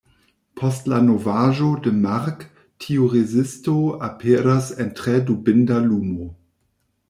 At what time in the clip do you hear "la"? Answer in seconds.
0.93-1.01